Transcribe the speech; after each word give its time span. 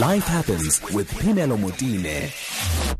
Life 0.00 0.24
happens 0.24 0.82
with 0.92 1.08
Pinelo 1.20 1.56
Motine. 1.56 2.93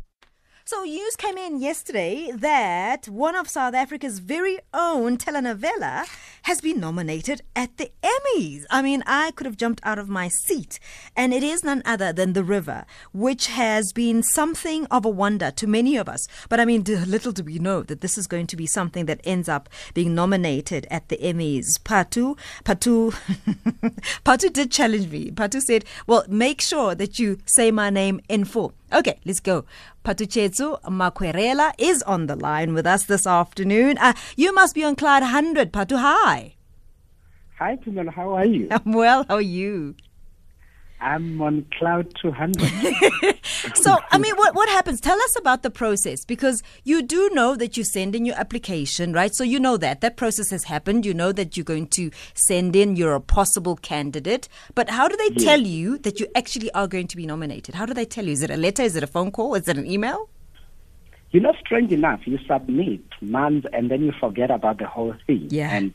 So 0.67 0.81
news 0.81 1.15
came 1.15 1.37
in 1.37 1.61
yesterday 1.61 2.31
that 2.33 3.07
one 3.07 3.35
of 3.35 3.47
South 3.47 3.75
Africa's 3.75 4.17
very 4.17 4.57
own 4.73 5.15
telenovela 5.15 6.07
has 6.41 6.59
been 6.59 6.79
nominated 6.79 7.43
at 7.55 7.77
the 7.77 7.91
Emmys. 8.01 8.63
I 8.71 8.81
mean, 8.81 9.03
I 9.05 9.29
could 9.29 9.45
have 9.45 9.57
jumped 9.57 9.79
out 9.83 9.99
of 9.99 10.09
my 10.09 10.27
seat. 10.27 10.79
And 11.15 11.35
it 11.35 11.43
is 11.43 11.63
none 11.63 11.83
other 11.85 12.11
than 12.11 12.33
The 12.33 12.43
River, 12.43 12.85
which 13.13 13.45
has 13.45 13.93
been 13.93 14.23
something 14.23 14.87
of 14.87 15.05
a 15.05 15.09
wonder 15.09 15.51
to 15.51 15.67
many 15.67 15.97
of 15.97 16.09
us. 16.09 16.27
But 16.49 16.59
I 16.59 16.65
mean, 16.65 16.83
little 16.83 17.31
do 17.31 17.43
we 17.43 17.59
know 17.59 17.83
that 17.83 18.01
this 18.01 18.17
is 18.17 18.25
going 18.25 18.47
to 18.47 18.55
be 18.55 18.65
something 18.65 19.05
that 19.05 19.21
ends 19.23 19.47
up 19.47 19.69
being 19.93 20.15
nominated 20.15 20.87
at 20.89 21.09
the 21.09 21.17
Emmys. 21.17 21.79
Phathu, 21.83 22.39
Phathu, 22.63 23.11
Phathu 24.25 24.51
did 24.51 24.71
challenge 24.71 25.11
me. 25.11 25.29
Phathu 25.29 25.61
said, 25.61 25.85
well, 26.07 26.25
make 26.27 26.59
sure 26.59 26.95
that 26.95 27.19
you 27.19 27.37
say 27.45 27.69
my 27.69 27.91
name 27.91 28.19
in 28.27 28.45
full. 28.45 28.73
Okay, 28.95 29.19
let's 29.25 29.41
go. 29.41 29.65
Phathutshedzo 30.05 30.81
Makwarela 30.83 31.73
is 31.77 32.01
on 32.03 32.27
the 32.27 32.35
line 32.37 32.73
with 32.73 32.87
us 32.87 33.03
this 33.03 33.27
afternoon. 33.27 33.97
Uh, 33.97 34.13
you 34.37 34.55
must 34.55 34.73
be 34.73 34.85
on 34.85 34.95
Cloud 34.95 35.21
100. 35.21 35.73
Phathu, 35.73 35.99
hi. 35.99 36.55
Hi, 37.59 37.75
Timon. 37.75 38.07
How 38.07 38.35
are 38.35 38.45
you? 38.45 38.69
I'm 38.71 38.93
well. 38.93 39.25
How 39.27 39.35
are 39.35 39.41
you? 39.41 39.95
I'm 41.05 41.39
on 41.39 41.67
cloud 41.77 42.11
200. 42.19 42.59
so, 43.75 43.97
I 44.09 44.17
mean, 44.17 44.35
what, 44.37 44.55
what 44.55 44.67
happens? 44.69 44.99
Tell 44.99 45.21
us 45.21 45.37
about 45.37 45.61
the 45.61 45.69
process 45.69 46.25
because 46.25 46.63
you 46.83 47.03
do 47.03 47.29
know 47.33 47.55
that 47.55 47.77
you 47.77 47.83
send 47.83 48.15
in 48.15 48.25
your 48.25 48.35
application, 48.35 49.13
right? 49.13 49.33
So, 49.33 49.43
you 49.43 49.59
know 49.59 49.77
that. 49.77 50.01
That 50.01 50.17
process 50.17 50.49
has 50.49 50.63
happened. 50.63 51.05
You 51.05 51.13
know 51.13 51.31
that 51.31 51.55
you're 51.55 51.63
going 51.63 51.87
to 51.89 52.09
send 52.33 52.75
in, 52.75 52.95
you're 52.95 53.13
a 53.13 53.21
possible 53.21 53.75
candidate. 53.75 54.49
But 54.73 54.89
how 54.89 55.07
do 55.07 55.15
they 55.15 55.29
yes. 55.35 55.43
tell 55.43 55.61
you 55.61 55.99
that 55.99 56.19
you 56.19 56.27
actually 56.35 56.71
are 56.71 56.87
going 56.87 57.07
to 57.07 57.15
be 57.15 57.27
nominated? 57.27 57.75
How 57.75 57.85
do 57.85 57.93
they 57.93 58.05
tell 58.05 58.25
you? 58.25 58.31
Is 58.31 58.41
it 58.41 58.49
a 58.49 58.57
letter? 58.57 58.81
Is 58.81 58.95
it 58.95 59.03
a 59.03 59.07
phone 59.07 59.29
call? 59.29 59.53
Is 59.53 59.67
it 59.67 59.77
an 59.77 59.85
email? 59.85 60.27
You 61.29 61.41
know, 61.41 61.53
strange 61.59 61.91
enough, 61.91 62.21
you 62.25 62.39
submit 62.47 63.01
months 63.21 63.67
and 63.73 63.91
then 63.91 64.01
you 64.03 64.13
forget 64.19 64.49
about 64.49 64.79
the 64.79 64.87
whole 64.87 65.13
thing. 65.27 65.49
Yeah. 65.51 65.69
And 65.69 65.93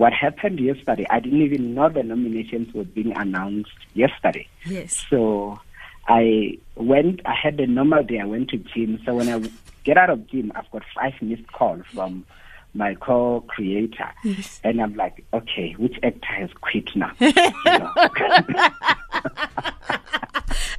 what 0.00 0.14
happened 0.14 0.58
yesterday, 0.58 1.06
I 1.10 1.20
didn't 1.20 1.42
even 1.42 1.74
know 1.74 1.90
the 1.90 2.02
nominations 2.02 2.72
were 2.72 2.84
being 2.84 3.14
announced 3.14 3.76
yesterday. 3.92 4.48
Yes. 4.64 5.04
So 5.10 5.60
I 6.08 6.56
went, 6.74 7.20
I 7.26 7.34
had 7.34 7.60
a 7.60 7.66
normal 7.66 8.02
day, 8.02 8.18
I 8.18 8.24
went 8.24 8.48
to 8.48 8.56
gym. 8.56 8.98
So 9.04 9.16
when 9.16 9.28
I 9.28 9.46
get 9.84 9.98
out 9.98 10.08
of 10.08 10.26
gym, 10.26 10.52
I've 10.54 10.70
got 10.70 10.84
five 10.94 11.12
missed 11.20 11.52
calls 11.52 11.84
from 11.92 12.24
my 12.72 12.94
co-creator. 12.94 14.10
Yes. 14.24 14.58
And 14.64 14.80
I'm 14.80 14.94
like, 14.94 15.22
okay, 15.34 15.72
which 15.72 15.98
actor 16.02 16.32
has 16.32 16.48
quit 16.62 16.96
now? 16.96 17.12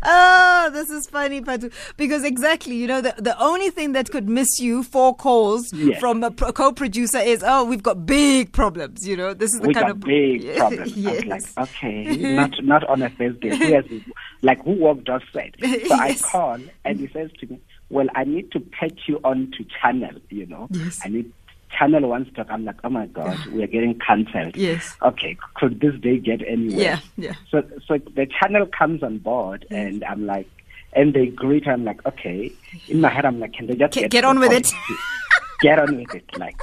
oh, 0.04 0.70
this 0.74 0.90
is 0.90 1.08
funny, 1.08 1.42
Phathu. 1.42 1.72
Because 1.98 2.24
exactly, 2.24 2.76
you 2.76 2.88
know, 2.88 3.02
the, 3.02 3.14
the 3.18 3.40
only 3.42 3.70
thing 3.70 3.94
that 3.94 4.10
could 4.10 4.30
miss 4.30 4.60
you 4.60 4.84
four 4.84 5.16
calls 5.16 5.72
yes. 5.74 6.00
from 6.00 6.24
a 6.24 6.32
pro- 6.32 6.52
co-producer 6.52 7.20
is, 7.20 7.44
oh, 7.46 7.64
we've 7.64 7.84
got 7.84 8.06
big 8.06 8.52
problems. 8.52 9.08
You 9.08 9.18
know, 9.18 9.34
this 9.34 9.54
is 9.54 9.60
the 9.60 9.68
we 9.68 9.74
kind 9.74 9.88
got 9.88 9.92
of 9.92 10.00
big 10.02 10.56
problems. 10.56 10.96
yes. 10.96 11.26
like, 11.26 11.44
okay, 11.58 12.16
not 12.36 12.52
not 12.64 12.84
on 12.86 13.02
a 13.02 13.10
Thursday. 13.10 14.04
Like 14.42 14.64
who 14.64 14.72
walked 14.72 15.10
outside? 15.10 15.56
So 15.92 15.96
yes. 15.96 16.24
I 16.24 16.30
call 16.30 16.60
and 16.86 17.00
he 17.00 17.08
says 17.08 17.32
to 17.40 17.48
me, 17.48 17.60
well, 17.90 18.08
I 18.16 18.24
need 18.24 18.52
to 18.52 18.60
patch 18.60 19.02
you 19.08 19.20
on 19.24 19.52
to 19.58 19.66
channel. 19.82 20.14
You 20.30 20.46
know, 20.46 20.68
yes. 20.72 21.00
I 21.04 21.10
need 21.10 21.32
channel 21.78 22.08
wants 22.10 22.30
to 22.30 22.36
talk. 22.36 22.48
I'm 22.50 22.66
like, 22.66 22.78
oh 22.84 22.90
my 22.90 23.08
god, 23.08 23.38
we 23.48 23.64
are 23.64 23.68
getting 23.68 23.98
cancelled. 24.00 24.56
Yes. 24.56 24.96
Okay, 25.02 25.38
could 25.56 25.80
this 25.80 25.96
day 26.00 26.18
get 26.20 26.42
anywhere? 26.48 26.80
Yeah, 26.80 27.00
yeah. 27.18 27.34
So, 27.50 27.64
so 27.88 27.98
the 27.98 28.28
channel 28.40 28.66
comes 28.66 29.04
on 29.04 29.20
board, 29.20 29.66
yes. 29.70 29.80
and 29.80 30.04
I'm 30.04 30.26
like, 30.26 30.50
and 30.94 31.14
they 31.14 31.28
greet. 31.28 31.68
I'm 31.68 31.86
like, 31.86 32.06
okay. 32.06 32.52
In 32.88 33.02
my 33.02 33.10
head, 33.10 33.26
I'm 33.26 33.40
like, 33.40 33.54
can 33.54 33.68
they 33.68 33.76
just 33.76 33.94
get, 33.94 34.12
get 34.12 34.26
on 34.26 34.40
with 34.40 34.52
it? 34.52 34.72
get 35.62 35.80
on 35.80 35.96
with 35.96 36.14
it, 36.14 36.26
like. 36.38 36.62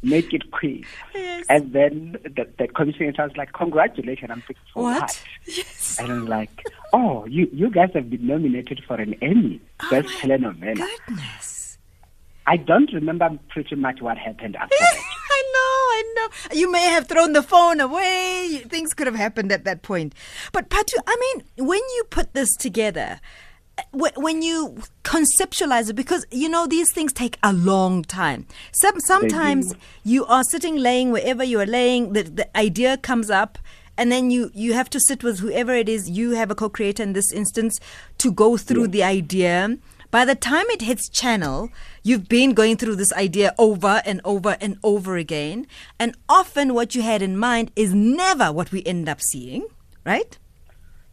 Make 0.00 0.32
it 0.32 0.52
quick. 0.52 0.84
Yes. 1.12 1.44
And 1.48 1.72
then 1.72 2.12
the, 2.22 2.46
the 2.56 2.68
commissioner 2.68 3.12
was 3.18 3.36
like, 3.36 3.52
Congratulations. 3.52 4.30
I'm 4.30 4.42
thinking, 4.42 4.62
for 4.72 4.84
what? 4.84 5.00
what? 5.00 5.22
Yes. 5.44 5.96
And 5.98 6.12
I'm 6.12 6.26
like, 6.26 6.64
Oh, 6.92 7.26
you, 7.26 7.48
you 7.52 7.68
guys 7.68 7.90
have 7.94 8.08
been 8.08 8.24
nominated 8.24 8.80
for 8.86 8.94
an 8.94 9.14
Emmy. 9.14 9.60
Oh 9.82 9.90
Best 9.90 10.08
telenovela. 10.20 10.86
Goodness. 11.06 11.57
I 12.48 12.56
don't 12.56 12.90
remember 12.94 13.38
pretty 13.50 13.74
much 13.74 14.00
what 14.00 14.16
happened 14.16 14.56
after 14.56 14.74
that. 14.80 14.96
I 15.30 15.42
know, 15.54 15.60
I 15.60 16.14
know. 16.16 16.56
You 16.56 16.72
may 16.72 16.86
have 16.88 17.06
thrown 17.06 17.34
the 17.34 17.42
phone 17.42 17.78
away. 17.78 18.62
Things 18.66 18.94
could 18.94 19.06
have 19.06 19.16
happened 19.16 19.52
at 19.52 19.64
that 19.64 19.82
point. 19.82 20.14
But 20.52 20.70
Phathu, 20.70 20.94
I 21.06 21.16
mean, 21.20 21.66
when 21.66 21.80
you 21.96 22.04
put 22.08 22.32
this 22.32 22.56
together, 22.56 23.20
when 23.92 24.40
you 24.40 24.78
conceptualize 25.04 25.90
it, 25.90 25.94
because 25.94 26.24
you 26.30 26.48
know 26.48 26.66
these 26.66 26.90
things 26.90 27.12
take 27.12 27.38
a 27.42 27.52
long 27.52 28.02
time. 28.02 28.46
Some, 28.72 28.98
sometimes 29.00 29.74
you 30.02 30.24
are 30.24 30.42
sitting, 30.42 30.76
laying 30.76 31.12
wherever 31.12 31.44
you 31.44 31.60
are 31.60 31.66
laying. 31.66 32.14
The, 32.14 32.22
the 32.22 32.56
idea 32.56 32.96
comes 32.96 33.28
up, 33.28 33.58
and 33.98 34.10
then 34.10 34.30
you 34.30 34.50
you 34.54 34.72
have 34.72 34.88
to 34.90 35.00
sit 35.00 35.22
with 35.22 35.40
whoever 35.40 35.74
it 35.74 35.88
is 35.88 36.08
you 36.08 36.30
have 36.30 36.50
a 36.50 36.54
co-creator 36.54 37.02
in 37.02 37.12
this 37.12 37.30
instance 37.30 37.78
to 38.18 38.32
go 38.32 38.56
through 38.56 38.84
yeah. 38.84 38.88
the 38.96 39.02
idea. 39.04 39.78
By 40.10 40.24
the 40.24 40.34
time 40.34 40.64
it 40.70 40.80
hits 40.82 41.08
channel, 41.08 41.68
you've 42.02 42.28
been 42.28 42.54
going 42.54 42.78
through 42.78 42.96
this 42.96 43.12
idea 43.12 43.54
over 43.58 44.00
and 44.06 44.22
over 44.24 44.56
and 44.58 44.78
over 44.82 45.16
again, 45.16 45.66
and 45.98 46.16
often 46.30 46.72
what 46.72 46.94
you 46.94 47.02
had 47.02 47.20
in 47.20 47.36
mind 47.36 47.70
is 47.76 47.92
never 47.92 48.50
what 48.50 48.72
we 48.72 48.82
end 48.84 49.06
up 49.06 49.20
seeing, 49.20 49.66
right? 50.06 50.38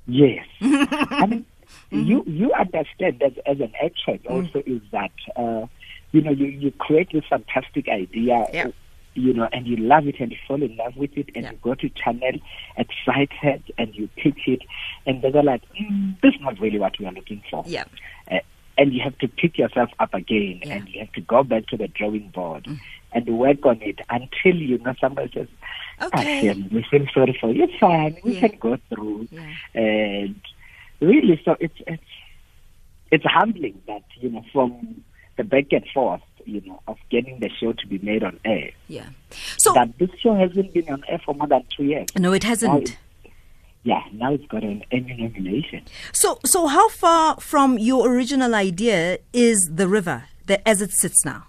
Yes. 0.08 0.46
I 0.62 1.26
mean, 1.26 1.46
mm-hmm. 1.92 2.00
you 2.00 2.24
you 2.26 2.54
understand 2.54 3.20
that 3.20 3.38
as 3.46 3.60
an 3.60 3.74
actress 3.84 4.22
mm. 4.22 4.32
also 4.32 4.64
is 4.66 4.82
that 4.92 5.12
uh, 5.36 5.66
you 6.14 6.22
know 6.22 6.32
you 6.32 6.46
you 6.46 6.72
create 6.72 7.10
this 7.12 7.26
fantastic 7.30 7.90
idea. 7.90 8.48
Yeah. 8.54 8.68
You 9.18 9.34
know, 9.34 9.48
and 9.54 9.66
you 9.66 9.78
love 9.78 10.08
it 10.08 10.16
and 10.20 10.30
you 10.30 10.38
fall 10.46 10.62
in 10.62 10.76
love 10.76 10.98
with 10.98 11.18
it, 11.18 11.30
and 11.36 11.46
Yeah. 11.46 11.52
you 11.52 11.58
go 11.62 11.74
to 11.74 11.90
channel 11.90 12.34
excited 12.78 13.64
and 13.78 13.96
you 13.96 14.10
pitch 14.18 14.42
it, 14.46 14.62
and 15.06 15.22
they're 15.22 15.44
like, 15.44 15.64
mm, 15.74 16.20
"This 16.22 16.34
is 16.36 16.42
not 16.42 16.60
really 16.60 16.80
what 16.80 17.00
we 17.00 17.06
are 17.06 17.14
looking 17.14 17.42
for." 17.50 17.64
Yeah. 17.66 17.86
Uh, 18.30 18.40
and 18.78 18.94
you 18.94 19.02
have 19.02 19.18
to 19.20 19.28
pick 19.28 19.58
yourself 19.58 19.90
up 20.00 20.14
again, 20.14 20.62
Yeah. 20.64 20.76
and 20.76 20.90
you 20.90 21.00
have 21.00 21.12
to 21.14 21.22
go 21.22 21.44
back 21.44 21.68
to 21.68 21.78
the 21.78 21.88
drawing 21.88 22.30
board 22.30 22.68
and 23.14 23.26
work 23.38 23.66
on 23.66 23.82
it 23.82 24.00
until 24.10 24.56
you 24.56 24.78
know 24.80 24.94
somebody 25.00 25.32
says, 25.34 25.48
Okay. 26.02 26.38
"Ah, 26.40 26.42
Shem, 26.42 26.70
we 26.72 26.84
feel 26.92 27.06
sorry 27.14 27.38
for 27.40 27.52
you. 27.52 27.64
It's 27.64 27.76
fine. 27.80 28.18
We 28.24 28.34
Yeah. 28.34 28.48
can 28.50 28.60
go 28.60 28.78
through." 28.90 29.28
Yeah. 29.32 29.54
And 29.74 30.36
really, 31.00 31.42
so 31.46 31.56
it's 31.60 31.80
it's 31.88 32.04
it's 33.12 33.26
humbling 33.26 33.82
that 33.88 34.04
you 34.20 34.30
know 34.30 34.44
from 34.52 35.04
the 35.38 35.44
back 35.44 35.72
and 35.72 35.86
forth, 35.94 36.22
you 36.46 36.62
know, 36.66 36.82
of 36.88 36.98
getting 37.10 37.40
the 37.40 37.50
show 37.50 37.72
to 37.74 37.88
be 37.88 37.98
made 38.00 38.24
on 38.24 38.40
air. 38.46 38.72
Yeah. 38.88 39.08
So 39.58 39.74
that 39.74 39.98
this 39.98 40.10
show 40.22 40.34
hasn't 40.36 40.74
been 40.74 40.90
on 40.90 41.04
air 41.08 41.20
for 41.26 41.34
more 41.36 41.48
than 41.48 41.64
two 41.76 41.84
years. 41.86 42.08
no, 42.18 42.34
it 42.34 42.44
hasn't. 42.44 42.98
Yeah, 43.86 44.02
now 44.12 44.34
it's 44.34 44.46
got 44.48 44.64
an 44.64 44.84
Emmy 44.92 45.16
nomination. 45.18 45.84
So, 46.12 46.40
so 46.44 46.66
how 46.68 46.90
far 46.90 47.40
from 47.40 47.78
your 47.78 48.12
original 48.12 48.54
idea 48.56 49.20
is 49.32 49.70
the 49.74 49.88
river 49.88 50.26
that, 50.48 50.62
as 50.68 50.82
it 50.82 50.92
sits 50.92 51.24
now? 51.24 51.46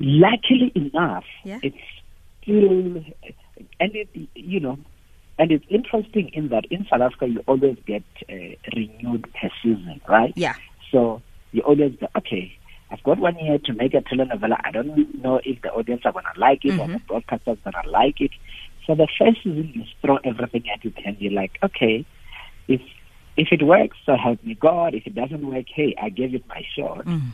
Luckily 0.00 0.72
enough, 0.74 1.24
Yeah. 1.44 1.60
it's 1.62 1.76
still, 2.42 3.04
and 3.80 3.90
it, 3.94 4.08
you 4.34 4.58
know, 4.60 4.76
and 5.38 5.52
it's 5.52 5.64
interesting 5.70 6.30
in 6.32 6.48
that 6.48 6.64
in 6.66 6.84
South 6.90 7.00
Africa 7.00 7.28
you 7.28 7.42
always 7.46 7.76
get 7.86 8.02
uh, 8.28 8.34
renewed 8.76 9.32
per 9.40 9.50
season, 9.62 10.00
right? 10.08 10.32
Yeah. 10.36 10.54
So 10.90 11.22
you 11.52 11.62
always 11.62 11.92
go, 12.00 12.08
okay, 12.18 12.52
I've 12.90 13.02
got 13.04 13.18
one 13.18 13.36
year 13.38 13.58
to 13.66 13.72
make 13.72 13.94
a 13.94 14.00
telenovela. 14.02 14.56
I 14.64 14.70
don't 14.72 15.22
know 15.22 15.40
if 15.44 15.62
the 15.62 15.70
audience 15.72 16.02
are 16.04 16.12
going 16.12 16.24
to 16.34 16.40
like 16.40 16.64
it 16.64 16.78
or 16.78 16.86
the 16.88 16.98
broadcasters 17.08 17.58
going 17.64 17.84
to 17.84 17.90
like 17.90 18.20
it. 18.20 18.30
So 18.86 18.94
the 18.94 19.08
first 19.18 19.42
season 19.42 19.72
you 19.74 19.84
throw 20.02 20.18
everything 20.24 20.64
at 20.70 20.84
it 20.84 20.94
and 21.04 21.16
you're 21.18 21.32
like, 21.32 21.58
okay, 21.62 22.04
if 22.68 22.80
if 23.36 23.48
it 23.50 23.62
works, 23.64 23.96
so 24.06 24.16
help 24.16 24.42
me 24.44 24.54
God. 24.54 24.94
If 24.94 25.06
it 25.06 25.14
doesn't 25.14 25.46
work, 25.46 25.66
hey, 25.74 25.94
I 26.00 26.08
gave 26.08 26.34
it 26.34 26.46
my 26.48 26.62
shot. 26.76 27.04
Mm. 27.04 27.30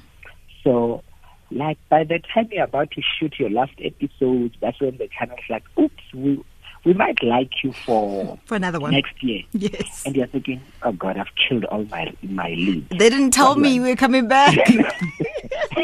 So, 0.64 1.02
like 1.50 1.78
by 1.88 2.04
the 2.04 2.20
time 2.32 2.48
you're 2.50 2.64
about 2.64 2.90
to 2.92 3.02
shoot 3.02 3.34
your 3.38 3.50
last 3.50 3.72
episode, 3.82 4.56
that's 4.60 4.80
when 4.80 4.96
the 4.96 5.08
channel's 5.08 5.40
like, 5.48 5.64
oops, 5.78 6.02
we 6.14 6.42
we 6.84 6.94
might 6.94 7.22
like 7.22 7.50
you 7.62 7.72
for 7.72 8.38
For 8.46 8.54
another 8.54 8.80
one. 8.80 8.92
next 8.92 9.22
year. 9.22 9.42
Yes. 9.52 10.04
And 10.06 10.16
you're 10.16 10.26
thinking, 10.26 10.60
oh 10.82 10.92
God, 10.92 11.18
I've 11.18 11.34
killed 11.48 11.64
all 11.66 11.84
my 11.84 12.14
my 12.22 12.48
leads. 12.48 12.88
They 12.90 13.10
didn't 13.10 13.32
tell 13.32 13.56
me 13.56 13.80
we 13.80 13.90
were 13.90 13.96
coming 13.96 14.28
back. 14.28 14.56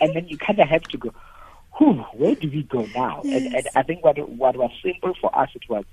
and 0.00 0.14
then 0.14 0.28
you 0.28 0.38
kind 0.38 0.58
of 0.58 0.68
have 0.68 0.82
to 0.84 0.98
go, 0.98 1.12
whew, 1.78 2.04
where 2.14 2.34
do 2.34 2.50
we 2.50 2.62
go 2.62 2.86
now? 2.94 3.20
And, 3.22 3.54
and 3.54 3.68
I 3.74 3.82
think 3.82 4.04
what 4.04 4.16
what 4.28 4.56
was 4.56 4.70
simple 4.82 5.14
for 5.20 5.36
us, 5.36 5.50
it 5.54 5.68
was 5.68 5.84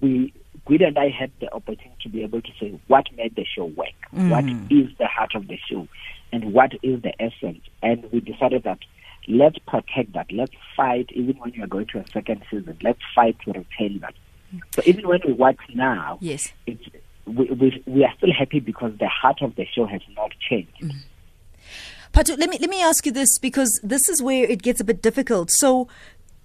we 0.00 0.32
Guido 0.66 0.86
and 0.86 0.98
I 0.98 1.08
had 1.08 1.30
the 1.40 1.52
opportunity 1.52 1.96
to 2.02 2.08
be 2.08 2.22
able 2.22 2.42
to 2.42 2.50
say 2.60 2.78
what 2.88 3.06
made 3.16 3.34
the 3.34 3.44
show 3.44 3.64
work, 3.64 3.88
mm. 4.14 4.30
what 4.30 4.44
is 4.70 4.96
the 4.98 5.06
heart 5.06 5.34
of 5.34 5.48
the 5.48 5.58
show, 5.68 5.88
and 6.32 6.52
what 6.52 6.72
is 6.82 7.02
the 7.02 7.12
essence. 7.20 7.60
And 7.82 8.10
we 8.12 8.20
decided 8.20 8.64
that 8.64 8.78
let's 9.26 9.58
protect 9.58 10.12
that. 10.14 10.30
Let's 10.30 10.52
fight, 10.76 11.10
even 11.12 11.36
when 11.36 11.52
you 11.54 11.64
are 11.64 11.68
going 11.68 11.86
to 11.88 11.98
a 11.98 12.06
second 12.08 12.42
season. 12.50 12.76
Let's 12.82 13.00
fight 13.14 13.36
to 13.44 13.52
retain 13.52 14.00
that. 14.00 14.14
So 14.74 14.82
even 14.84 15.06
when 15.06 15.20
we 15.26 15.32
watch 15.32 15.58
now, 15.74 16.18
Yes. 16.20 16.52
it's, 16.66 16.82
we, 17.26 17.46
we, 17.46 17.82
we 17.86 18.04
are 18.04 18.12
still 18.16 18.32
happy 18.32 18.60
because 18.60 18.92
the 18.98 19.08
heart 19.08 19.42
of 19.42 19.54
the 19.54 19.66
show 19.66 19.86
has 19.86 20.02
not 20.16 20.32
changed. 20.48 20.80
Mm. 20.80 20.94
Phathu, 22.12 22.36
let 22.38 22.50
me 22.50 22.58
let 22.60 22.70
me 22.70 22.82
ask 22.82 23.06
you 23.06 23.12
this 23.12 23.38
because 23.38 23.80
this 23.82 24.08
is 24.08 24.22
where 24.22 24.44
it 24.44 24.62
gets 24.62 24.80
a 24.80 24.84
bit 24.84 25.00
difficult. 25.02 25.50
So 25.50 25.88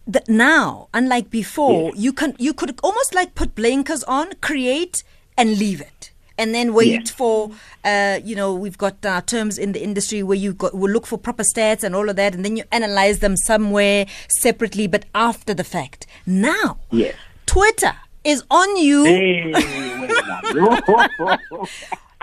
the, 0.08 0.22
now, 0.28 0.88
unlike 0.94 1.30
before, 1.32 1.92
Yes. 1.94 2.04
you 2.04 2.14
can 2.14 2.36
you 2.38 2.54
could 2.54 2.80
almost 2.84 3.16
like 3.16 3.34
put 3.36 3.56
blinkers 3.56 4.04
on, 4.04 4.34
create 4.42 5.04
and 5.38 5.58
leave 5.58 5.82
it. 5.82 6.12
And 6.38 6.54
then 6.54 6.74
wait 6.74 6.92
Yes. 7.06 7.12
for, 7.12 7.52
uh, 7.86 8.20
you 8.22 8.36
know, 8.36 8.54
we've 8.54 8.78
got 8.78 9.04
uh, 9.06 9.22
terms 9.22 9.58
in 9.58 9.72
the 9.72 9.82
industry 9.82 10.22
where 10.22 10.38
you 10.38 10.54
got 10.54 10.76
will 10.76 10.92
look 10.92 11.08
for 11.08 11.18
proper 11.18 11.44
stats 11.44 11.82
and 11.84 11.96
all 11.96 12.10
of 12.10 12.18
that, 12.18 12.36
and 12.36 12.44
then 12.46 12.58
you 12.58 12.64
analyze 12.74 13.20
them 13.20 13.38
somewhere 13.38 14.06
separately, 14.28 14.86
but 14.86 15.06
after 15.16 15.54
the 15.54 15.64
fact. 15.64 16.06
Now, 16.28 16.78
Yes. 16.92 17.16
Twitter 17.46 17.94
is 18.26 18.44
on 18.52 18.76
you. 18.78 19.06
Hey. 19.06 19.54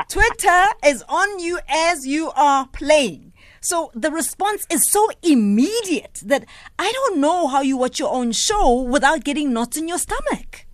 Twitter 0.09 0.65
is 0.85 1.03
on 1.09 1.39
you 1.39 1.59
as 1.69 2.07
you 2.07 2.31
are 2.37 2.67
playing. 2.69 3.32
So 3.63 3.93
the 3.95 4.11
response 4.11 4.67
is 4.69 4.91
so 4.91 5.09
immediate 5.23 6.21
that 6.25 6.45
I 6.79 6.91
don't 6.93 7.21
know 7.21 7.47
how 7.47 7.63
you 7.63 7.77
watch 7.77 8.01
your 8.01 8.13
own 8.13 8.33
show 8.33 8.83
without 8.83 9.23
getting 9.23 9.53
knots 9.53 9.77
in 9.77 9.87
your 9.89 9.99
stomach. 9.99 10.67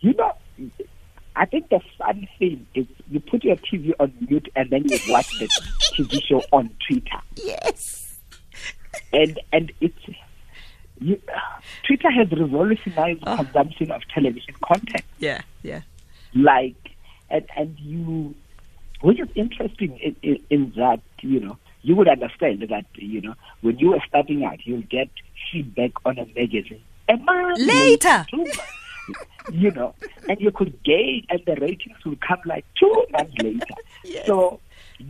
you 0.00 0.14
know, 0.14 0.32
I 1.36 1.44
think 1.44 1.68
the 1.68 1.80
fun 1.98 2.26
thing 2.38 2.66
is 2.74 2.86
you 3.10 3.20
put 3.20 3.44
your 3.44 3.56
TV 3.56 3.92
on 4.00 4.12
mute 4.28 4.48
and 4.56 4.70
then 4.70 4.88
you 4.88 4.98
watch 5.08 5.38
the 5.38 5.46
TV 5.94 6.24
show 6.24 6.42
on 6.52 6.74
Twitter. 6.86 7.20
Yes. 7.36 8.18
and 9.12 9.38
and 9.52 9.70
it's 9.80 9.94
you, 11.00 11.20
Twitter 11.86 12.10
has 12.10 12.30
revolutionized 12.32 13.22
oh. 13.26 13.36
consumption 13.36 13.90
of 13.90 14.02
television 14.12 14.54
content. 14.64 15.04
Yeah, 15.18 15.42
yeah. 15.62 15.82
Like, 16.34 16.90
and 17.30 17.46
and 17.56 17.78
you, 17.78 18.34
which 19.02 19.20
is 19.20 19.28
interesting 19.34 19.98
in, 19.98 20.16
in, 20.22 20.44
in 20.50 20.72
that 20.76 21.00
you 21.22 21.40
know 21.40 21.56
you 21.82 21.94
would 21.96 22.08
understand 22.08 22.62
that 22.68 22.86
you 22.94 23.20
know 23.20 23.34
when 23.60 23.78
you 23.78 23.90
were 23.90 24.02
starting 24.08 24.44
out, 24.44 24.58
you'll 24.66 24.82
get 24.82 25.08
feedback 25.52 25.92
on 26.04 26.18
a 26.18 26.26
magazine 26.26 26.82
a 27.08 27.16
month 27.16 27.58
Later. 27.60 28.26
you 29.52 29.70
know, 29.70 29.94
and 30.28 30.38
you 30.40 30.50
could 30.50 30.82
gauge, 30.82 31.24
and 31.30 31.40
the 31.46 31.54
ratings 31.56 31.96
will 32.04 32.16
come 32.16 32.40
like 32.44 32.64
two 32.78 33.04
months 33.12 33.34
later. 33.42 33.64
Yes. 34.04 34.26
So 34.26 34.60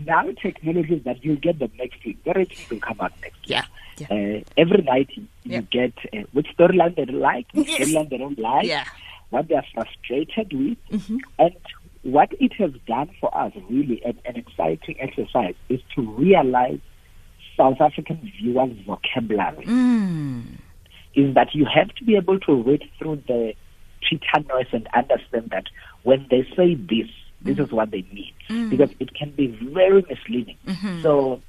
now 0.07 0.25
technology 0.43 0.95
is 0.95 1.05
that 1.05 1.23
you'll 1.25 1.37
get 1.37 1.59
the 1.59 1.71
next 1.79 2.05
week. 2.05 2.23
The 2.25 2.33
ratings 2.33 2.69
will 2.71 2.81
come 2.81 3.01
out 3.01 3.13
next 3.21 3.37
week. 3.41 3.51
Yeah. 3.51 3.65
Yeah. 3.99 4.07
Uh, 4.11 4.41
every 4.57 4.83
night 4.83 5.11
you 5.15 5.27
Yeah. 5.45 5.61
get 5.61 5.93
uh, 6.13 6.19
which 6.33 6.47
storyline 6.57 6.97
they 6.97 7.05
like, 7.07 7.47
which 7.53 7.69
Yes. 7.69 7.89
storyline 7.89 8.09
they 8.11 8.19
don't 8.19 8.39
like, 8.39 8.67
Yeah. 8.67 8.85
what 9.31 9.49
they 9.49 9.57
are 9.57 9.65
frustrated 9.75 10.53
with, 10.53 10.79
Mm-hmm. 10.91 11.17
and 11.39 11.55
what 12.03 12.31
it 12.41 12.53
has 12.55 12.71
done 12.87 13.11
for 13.21 13.37
us, 13.37 13.53
really, 13.69 14.03
an, 14.05 14.19
an 14.25 14.37
exciting 14.37 14.97
exercise, 15.01 15.55
is 15.69 15.81
to 15.95 16.03
realize 16.03 16.81
South 17.57 17.81
African 17.81 18.33
viewers' 18.41 18.77
vocabulary. 18.87 19.65
Mm. 19.67 20.45
Is 21.15 21.35
that 21.35 21.55
you 21.55 21.67
have 21.67 21.93
to 21.97 22.05
be 22.05 22.17
able 22.17 22.39
to 22.41 22.63
read 22.63 22.85
through 22.99 23.23
the 23.27 23.55
Twitter 24.09 24.49
noise 24.49 24.69
and 24.73 24.89
understand 24.95 25.51
that 25.51 25.65
when 26.05 26.27
they 26.31 26.47
say 26.57 26.75
this, 26.75 27.09
this 27.43 27.57
mm. 27.57 27.65
is 27.65 27.73
what 27.73 27.91
they 27.91 28.07
mean, 28.13 28.33
mm. 28.49 28.71
because 28.71 28.91
it 29.01 29.15
can 29.15 29.31
be 29.33 29.49
very 29.49 30.05
misleading. 30.09 30.57
Mm-hmm. 30.67 31.03
So 31.03 31.43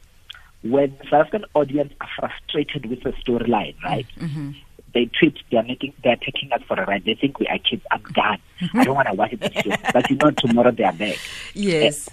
when 0.64 0.98
South 1.04 1.28
African 1.28 1.46
audience 1.54 1.94
are 2.02 2.10
frustrated 2.18 2.88
with 2.88 3.04
the 3.04 3.12
storyline, 3.12 3.76
right? 3.84 4.08
Mm-hmm. 4.18 4.52
They 4.94 5.06
tweet, 5.20 5.38
they're 5.52 5.64
making, 5.64 5.94
they're 6.04 6.16
taking 6.16 6.52
us 6.52 6.62
for 6.68 6.80
a 6.80 6.86
ride. 6.86 7.06
They 7.06 7.14
think 7.16 7.40
we 7.40 7.48
are 7.48 7.58
kids. 7.60 7.84
I'm 7.92 8.02
done. 8.14 8.40
I 8.74 8.84
don't 8.84 8.96
want 8.96 9.08
to 9.08 9.14
watch 9.14 9.34
it. 9.34 9.54
show. 9.64 9.76
But 9.94 10.10
you 10.10 10.16
know, 10.16 10.32
tomorrow 10.32 10.72
they 10.72 10.84
are 10.84 10.94
back. 10.94 11.18
Yes. 11.54 12.10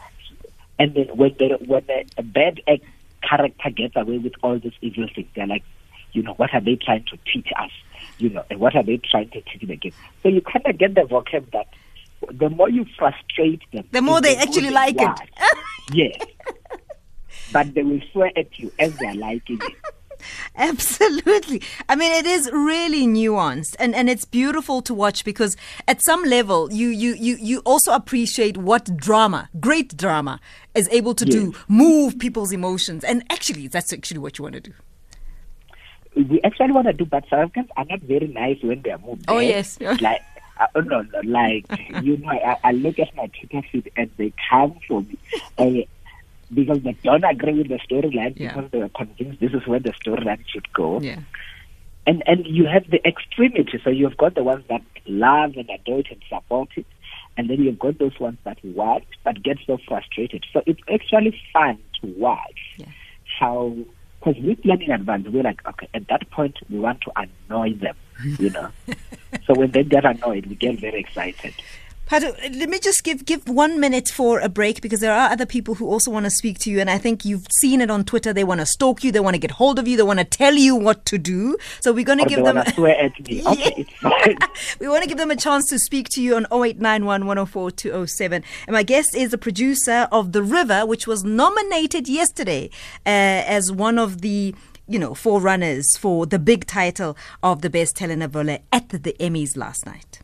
And 0.78 0.94
then 0.94 1.06
when 1.16 1.34
the 1.38 1.56
when 1.66 1.84
the, 1.86 2.04
a 2.18 2.22
bad 2.22 2.60
egg 2.66 2.82
character 3.22 3.70
gets 3.70 3.96
away 3.96 4.18
with 4.18 4.34
all 4.42 4.58
these 4.58 4.74
evil 4.82 5.06
things, 5.14 5.28
they're 5.34 5.46
like, 5.46 5.64
you 6.12 6.22
know, 6.22 6.34
what 6.34 6.52
are 6.54 6.60
they 6.60 6.76
trying 6.76 7.04
to 7.10 7.16
teach 7.32 7.48
us? 7.58 7.70
You 8.18 8.28
know, 8.30 8.44
and 8.50 8.60
what 8.60 8.76
are 8.76 8.82
they 8.82 8.98
trying 8.98 9.30
to 9.30 9.40
teach 9.40 9.62
the 9.66 9.76
kids? 9.76 9.96
So 10.22 10.28
you 10.28 10.40
kind 10.42 10.66
of 10.66 10.76
get 10.78 10.94
the 10.94 11.02
vocab 11.02 11.50
that 11.52 11.66
the 12.30 12.48
more 12.50 12.68
you 12.68 12.84
frustrate 12.98 13.62
them, 13.72 13.84
The 13.92 14.02
more 14.02 14.20
they 14.20 14.36
actually 14.36 14.70
like 14.70 14.96
it. 14.96 15.04
watch. 15.06 15.28
yes. 15.92 16.16
But 17.52 17.74
they 17.74 17.82
will 17.84 18.00
swear 18.12 18.32
at 18.36 18.58
you 18.58 18.72
as 18.78 18.96
they're 18.98 19.14
liking 19.14 19.60
it. 19.62 19.74
Absolutely. 20.56 21.62
I 21.88 21.96
mean, 21.96 22.12
it 22.12 22.26
is 22.26 22.50
really 22.52 23.06
nuanced 23.06 23.76
and, 23.78 23.94
and 23.94 24.08
it's 24.08 24.24
beautiful 24.24 24.82
to 24.82 24.94
watch 24.94 25.24
because 25.24 25.56
at 25.86 26.02
some 26.04 26.24
level 26.24 26.72
you, 26.72 26.88
you, 26.88 27.14
you, 27.14 27.36
you 27.40 27.60
also 27.60 27.92
appreciate 27.92 28.56
what 28.56 28.96
drama, 28.96 29.48
great 29.60 29.96
drama, 29.96 30.40
is 30.74 30.88
able 30.90 31.14
to 31.14 31.24
do, 31.24 31.54
move 31.68 32.18
people's 32.18 32.52
emotions. 32.52 33.02
And 33.02 33.24
actually, 33.30 33.68
that's 33.68 33.92
actually 33.92 34.18
what 34.18 34.38
you 34.38 34.42
want 34.42 34.54
to 34.54 34.60
do. 34.60 34.72
we 36.16 36.40
actually 36.42 36.72
want 36.72 36.86
to 36.86 36.92
do, 36.92 37.04
but 37.04 37.24
South 37.24 37.40
Africans 37.40 37.68
are 37.76 37.84
not 37.84 38.00
very 38.00 38.28
nice 38.28 38.58
when 38.62 38.82
they 38.82 38.90
are 38.90 38.98
moved. 38.98 39.24
Oh, 39.28 39.38
eh? 39.38 39.42
yes. 39.42 39.78
like, 40.00 40.22
uh, 40.58 40.66
no, 40.80 41.02
no, 41.02 41.20
like, 41.24 41.66
you 42.02 42.16
know, 42.18 42.28
I, 42.28 42.56
I 42.64 42.72
look 42.72 42.98
at 42.98 43.14
my 43.16 43.26
Twitter 43.28 43.66
feed 43.70 43.90
and 43.96 44.10
they 44.16 44.32
come 44.50 44.78
for 44.86 45.02
me. 45.02 45.18
because 46.52 46.82
they 46.82 46.92
don't 47.02 47.24
agree 47.24 47.54
with 47.54 47.68
the 47.68 47.78
storyline 47.88 48.34
Yeah. 48.38 48.54
because 48.54 48.70
they 48.70 48.80
are 48.82 48.88
convinced 48.90 49.40
this 49.40 49.52
is 49.52 49.66
where 49.66 49.80
the 49.80 49.90
storyline 49.92 50.44
should 50.48 50.72
go. 50.72 51.00
Yeah. 51.00 51.20
And 52.06 52.22
and 52.26 52.46
you 52.46 52.66
have 52.66 52.88
the 52.90 53.04
extremity. 53.06 53.80
So 53.82 53.90
you've 53.90 54.16
got 54.16 54.34
the 54.34 54.44
ones 54.44 54.64
that 54.68 54.82
love 55.06 55.54
and 55.56 55.68
adore 55.70 56.00
it 56.00 56.06
and 56.10 56.22
support 56.28 56.68
it. 56.76 56.86
And 57.36 57.50
then 57.50 57.62
you've 57.62 57.78
got 57.78 57.98
those 57.98 58.18
ones 58.18 58.38
that 58.44 58.58
watch 58.64 59.04
but 59.24 59.42
get 59.42 59.58
so 59.66 59.78
frustrated. 59.86 60.44
So 60.52 60.62
it's 60.66 60.80
actually 60.92 61.38
fun 61.52 61.78
to 62.00 62.06
watch 62.16 62.60
Yeah. 62.78 62.86
how, 63.38 63.76
because 64.20 64.40
we 64.42 64.54
plan 64.54 64.80
in 64.82 64.90
advance. 64.90 65.26
We're 65.28 65.42
like, 65.42 65.66
okay, 65.66 65.88
at 65.94 66.08
that 66.08 66.30
point, 66.30 66.56
we 66.70 66.78
want 66.78 67.02
to 67.02 67.12
annoy 67.16 67.74
them, 67.74 67.96
you 68.38 68.50
know. 68.50 68.68
so 69.46 69.54
when 69.54 69.70
they 69.72 69.82
get 69.84 70.04
annoyed, 70.04 70.46
we 70.46 70.54
get 70.54 70.78
very 70.80 70.98
excited. 71.00 71.52
Phathu, 72.08 72.32
let 72.56 72.68
me 72.68 72.78
just 72.78 73.02
give 73.02 73.24
give 73.24 73.48
one 73.48 73.80
minute 73.80 74.08
for 74.08 74.38
a 74.38 74.48
break 74.48 74.80
because 74.80 75.00
there 75.00 75.12
are 75.12 75.28
other 75.28 75.44
people 75.44 75.74
who 75.74 75.88
also 75.88 76.08
want 76.08 76.24
to 76.24 76.30
speak 76.30 76.56
to 76.60 76.70
you, 76.70 76.78
and 76.78 76.88
I 76.88 76.98
think 76.98 77.24
you've 77.24 77.48
seen 77.58 77.80
it 77.80 77.90
on 77.90 78.04
Twitter. 78.04 78.32
They 78.32 78.44
want 78.44 78.60
to 78.60 78.66
stalk 78.66 79.02
you, 79.02 79.10
they 79.10 79.18
want 79.18 79.34
to 79.34 79.40
get 79.40 79.50
hold 79.50 79.80
of 79.80 79.88
you, 79.88 79.96
they 79.96 80.04
want 80.04 80.20
to 80.20 80.24
tell 80.24 80.54
you 80.54 80.76
what 80.76 81.04
to 81.06 81.18
do. 81.18 81.56
So 81.80 81.92
we're 81.92 82.04
going 82.04 82.18
to 82.18 82.24
Or 82.24 82.28
give 82.28 82.44
they 82.44 82.52
them. 82.52 82.64
swear 82.74 82.96
at 82.96 83.28
me. 83.28 83.42
Okay, 83.44 84.36
we 84.80 84.86
want 84.86 85.02
to 85.02 85.08
give 85.08 85.18
them 85.18 85.32
a 85.32 85.36
chance 85.36 85.68
to 85.70 85.80
speak 85.80 86.08
to 86.10 86.22
you 86.22 86.36
on 86.36 86.44
0891 86.52 87.26
104 87.26 87.70
207. 87.72 88.44
And 88.68 88.74
my 88.74 88.84
guest 88.84 89.16
is 89.16 89.32
the 89.32 89.38
producer 89.38 90.06
of 90.12 90.30
The 90.30 90.44
River, 90.44 90.86
which 90.86 91.08
was 91.08 91.24
nominated 91.24 92.06
yesterday 92.06 92.70
uh, 93.04 93.08
as 93.50 93.72
one 93.72 93.98
of 93.98 94.20
the 94.20 94.54
you 94.86 95.00
know, 95.00 95.12
forerunners 95.12 95.96
for 95.96 96.26
the 96.26 96.38
big 96.38 96.66
title 96.66 97.16
of 97.42 97.62
the 97.62 97.68
best 97.68 97.96
telenovela 97.96 98.60
at 98.72 98.90
the 98.90 99.16
Emmys 99.18 99.56
last 99.56 99.84
night. 99.84 100.20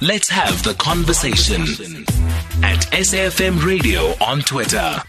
Let's 0.00 0.28
have 0.28 0.62
the 0.64 0.74
conversation 0.74 1.62
at 2.62 2.80
SAFM 2.92 3.64
Radio 3.64 4.12
on 4.22 4.40
Twitter. 4.40 5.00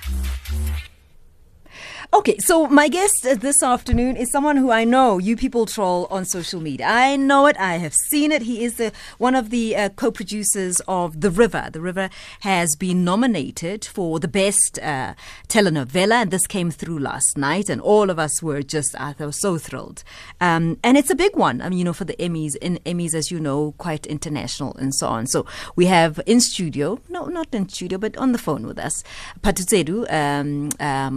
Okay, 2.16 2.38
so 2.38 2.66
my 2.68 2.88
guest 2.88 3.28
this 3.42 3.62
afternoon 3.62 4.16
is 4.16 4.32
someone 4.32 4.56
who 4.56 4.72
I 4.72 4.86
know 4.86 5.18
you 5.18 5.36
people 5.36 5.66
troll 5.66 6.08
on 6.10 6.24
social 6.24 6.62
media. 6.62 6.88
I 6.88 7.18
know 7.18 7.46
it. 7.46 7.58
I 7.60 7.74
have 7.74 7.94
seen 7.94 8.32
it. 8.32 8.44
He 8.44 8.64
is 8.64 8.76
the 8.76 8.94
one 9.18 9.36
of 9.36 9.50
the 9.50 9.76
uh, 9.76 9.90
co-producers 9.90 10.82
of 10.88 11.20
The 11.20 11.30
River. 11.30 11.68
The 11.74 11.82
River 11.82 12.10
has 12.40 12.78
been 12.78 13.04
nominated 13.04 13.84
for 13.84 14.22
the 14.22 14.30
best 14.30 14.80
uh, 14.80 15.16
telenovela, 15.50 16.22
and 16.22 16.32
this 16.32 16.48
came 16.48 16.72
through 16.72 17.00
last 17.00 17.38
night, 17.38 17.68
and 17.68 17.82
all 17.82 18.10
of 18.10 18.18
us 18.18 18.42
were 18.42 18.64
just 18.64 18.96
I 18.98 19.14
was 19.20 19.42
so 19.42 19.58
thrilled. 19.58 20.06
Um, 20.40 20.80
and 20.86 20.98
it's 20.98 21.10
a 21.10 21.16
big 21.16 21.36
one. 21.36 21.62
I 21.62 21.68
mean, 21.68 21.80
you 21.80 21.84
know, 21.84 21.92
for 21.92 22.06
the 22.06 22.16
Emmys, 22.16 22.56
in 22.62 22.78
Emmys, 22.86 23.14
as 23.14 23.30
you 23.30 23.42
know, 23.42 23.74
quite 23.78 24.06
international 24.06 24.74
and 24.78 24.96
so 24.96 25.08
on. 25.08 25.28
So 25.28 25.46
we 25.76 25.88
have 25.88 26.22
in 26.26 26.40
studio, 26.40 26.98
no, 27.10 27.26
not 27.26 27.54
in 27.54 27.68
studio, 27.68 27.98
but 27.98 28.16
on 28.16 28.32
the 28.32 28.38
phone 28.38 28.66
with 28.66 28.80
us, 28.80 29.04
Phathutshedzo 29.42 30.10
um, 30.10 30.70
uh, 30.80 31.10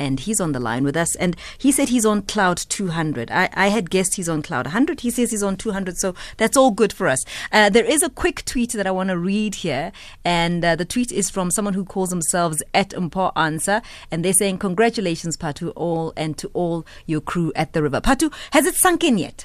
and 0.00 0.18
he's 0.18 0.40
on 0.40 0.52
the 0.52 0.58
line 0.58 0.82
with 0.82 0.96
us. 0.96 1.14
And 1.16 1.36
he 1.58 1.70
said 1.70 1.90
he's 1.90 2.06
on 2.06 2.22
cloud 2.22 2.56
200. 2.56 3.30
I, 3.30 3.50
I 3.52 3.68
had 3.68 3.90
guessed 3.90 4.14
he's 4.14 4.28
on 4.28 4.42
cloud 4.42 4.66
100. 4.66 5.00
He 5.00 5.10
says 5.10 5.30
he's 5.30 5.42
on 5.42 5.56
200. 5.56 5.98
So 5.98 6.14
that's 6.38 6.56
all 6.56 6.70
good 6.70 6.92
for 6.92 7.06
us. 7.06 7.24
Uh, 7.52 7.68
there 7.68 7.84
is 7.84 8.02
a 8.02 8.10
quick 8.10 8.44
tweet 8.46 8.72
that 8.72 8.86
I 8.86 8.90
want 8.90 9.10
to 9.10 9.18
read 9.18 9.56
here. 9.56 9.92
And 10.24 10.64
uh, 10.64 10.74
the 10.74 10.86
tweet 10.86 11.12
is 11.12 11.30
from 11.30 11.50
someone 11.50 11.74
who 11.74 11.84
calls 11.84 12.10
themselves 12.10 12.62
at 12.74 12.90
Mpo 12.90 13.30
Answer. 13.36 13.82
And 14.10 14.24
they're 14.24 14.32
saying, 14.32 14.58
Congratulations, 14.58 15.36
Phathu, 15.36 15.72
all 15.76 16.12
and 16.16 16.36
to 16.38 16.50
all 16.54 16.86
your 17.06 17.20
crew 17.20 17.52
at 17.54 17.74
the 17.74 17.82
river. 17.82 18.00
Phathu, 18.00 18.32
has 18.52 18.66
it 18.66 18.74
sunk 18.74 19.04
in 19.04 19.18
yet? 19.18 19.44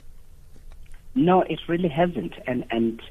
No, 1.13 1.41
it 1.41 1.59
really 1.67 1.89
hasn't. 1.89 2.33
And 2.47 2.65
and 2.71 3.01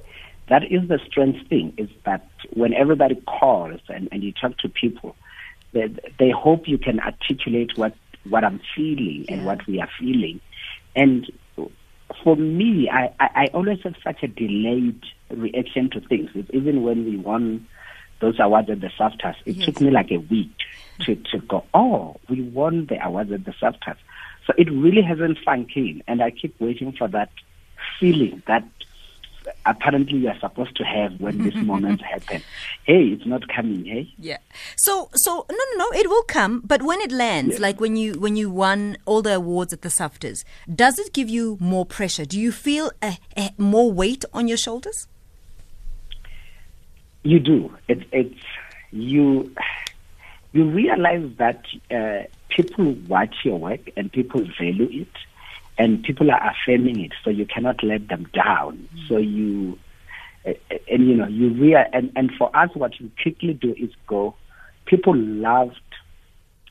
that 0.48 0.64
is 0.64 0.88
the 0.88 0.98
strange 1.06 1.46
thing 1.48 1.72
is 1.78 1.88
that 2.04 2.26
when 2.52 2.74
everybody 2.74 3.16
calls 3.26 3.80
and, 3.88 4.08
and 4.12 4.22
you 4.22 4.32
talk 4.32 4.58
to 4.58 4.68
people, 4.68 5.16
they, 5.74 5.88
they 6.18 6.30
hope 6.30 6.66
you 6.66 6.78
can 6.78 7.00
articulate 7.00 7.72
what, 7.76 7.94
what 8.28 8.44
I'm 8.44 8.60
feeling 8.74 9.26
and 9.28 9.44
what 9.44 9.66
we 9.66 9.80
are 9.80 9.88
feeling. 9.98 10.40
And 10.96 11.30
for 12.22 12.36
me, 12.36 12.88
I, 12.90 13.12
I, 13.20 13.28
I 13.34 13.46
always 13.52 13.80
have 13.82 13.94
such 14.02 14.22
a 14.22 14.28
delayed 14.28 15.02
reaction 15.30 15.90
to 15.90 16.00
things. 16.00 16.30
It's 16.34 16.48
even 16.52 16.82
when 16.82 17.04
we 17.04 17.16
won 17.16 17.66
those 18.20 18.36
awards 18.38 18.70
at 18.70 18.80
the 18.80 18.90
SAFTAs, 18.98 19.34
it 19.44 19.56
Yes. 19.56 19.66
took 19.66 19.80
me 19.80 19.90
like 19.90 20.10
a 20.10 20.18
week 20.18 20.52
to, 21.00 21.16
to 21.16 21.38
go, 21.40 21.64
oh, 21.74 22.16
we 22.30 22.40
won 22.42 22.86
the 22.86 23.04
awards 23.04 23.32
at 23.32 23.44
the 23.44 23.52
SAFTAs. 23.52 23.96
So 24.46 24.52
it 24.56 24.70
really 24.70 25.02
hasn't 25.02 25.38
sunk 25.44 25.70
in, 25.76 26.02
and 26.06 26.22
I 26.22 26.30
keep 26.30 26.54
waiting 26.60 26.92
for 26.92 27.08
that 27.08 27.30
feeling 27.98 28.42
that 28.46 28.64
apparently 29.66 30.18
you 30.18 30.28
are 30.28 30.38
supposed 30.40 30.76
to 30.76 30.84
have 30.84 31.20
when 31.20 31.38
these 31.42 31.54
moments 31.72 32.02
happen. 32.02 32.42
Hey, 32.84 33.04
it's 33.08 33.26
not 33.26 33.48
coming, 33.48 33.84
hey? 33.84 34.12
Yeah. 34.18 34.38
So 34.76 35.08
so 35.14 35.46
no 35.50 35.56
no 35.56 35.84
no 35.84 35.98
it 35.98 36.08
will 36.08 36.22
come 36.24 36.60
but 36.64 36.82
when 36.82 37.00
it 37.00 37.12
lands 37.12 37.54
Yeah. 37.56 37.62
like 37.62 37.80
when 37.80 37.96
you 37.96 38.14
when 38.20 38.36
you 38.36 38.50
won 38.50 38.96
all 39.06 39.22
the 39.22 39.34
awards 39.36 39.72
at 39.72 39.82
the 39.82 39.88
SAFTAs 39.88 40.44
does 40.74 40.98
it 40.98 41.12
give 41.12 41.28
you 41.28 41.56
more 41.60 41.86
pressure? 41.86 42.24
Do 42.24 42.38
you 42.40 42.52
feel 42.52 42.90
a, 43.02 43.18
a 43.36 43.50
more 43.58 43.90
weight 43.92 44.24
on 44.32 44.48
your 44.48 44.58
shoulders? 44.58 45.08
You 47.22 47.40
do. 47.40 47.74
It's 47.88 48.04
it's 48.12 48.40
you 48.92 49.54
you 50.52 50.64
realize 50.70 51.28
that 51.38 51.64
uh, 51.90 52.24
people 52.48 52.92
watch 53.08 53.34
your 53.44 53.58
work 53.58 53.80
and 53.96 54.12
people 54.12 54.42
value 54.58 54.88
it 55.02 55.08
and 55.78 56.02
people 56.02 56.30
are 56.30 56.52
affirming 56.52 57.00
it 57.00 57.12
so 57.24 57.30
you 57.30 57.46
cannot 57.46 57.82
let 57.82 58.08
them 58.08 58.28
down. 58.32 58.88
So 59.08 59.18
you 59.18 59.78
uh, 60.46 60.52
and 60.90 61.08
you 61.08 61.16
know 61.16 61.26
you 61.26 61.50
real 61.50 61.82
and 61.92 62.12
and 62.16 62.30
for 62.38 62.54
us 62.56 62.70
what 62.74 63.00
you 63.00 63.10
quickly 63.22 63.54
do 63.54 63.74
is 63.78 63.90
go 64.06 64.34
people 64.86 65.16
loved 65.16 65.80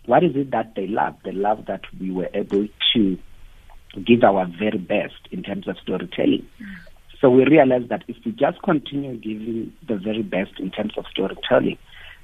what 0.06 0.24
is 0.24 0.36
it 0.36 0.52
that 0.52 0.76
they 0.76 0.88
love 0.88 1.16
they 1.24 1.32
love 1.32 1.66
that 1.66 1.82
we 2.00 2.12
were 2.12 2.30
able 2.34 2.68
to 2.94 3.18
give 4.06 4.24
our 4.24 4.46
very 4.46 4.78
best 4.78 5.28
in 5.32 5.44
terms 5.44 5.68
of 5.68 5.78
storytelling. 5.78 6.48
So 7.20 7.30
we 7.30 7.46
realized 7.46 7.90
that 7.90 8.04
if 8.08 8.18
we 8.26 8.32
just 8.32 8.62
continue 8.64 9.16
giving 9.16 9.72
the 9.88 9.96
very 9.96 10.24
best 10.24 10.60
in 10.60 10.72
terms 10.72 10.98
of 10.98 11.06
storytelling, 11.12 11.78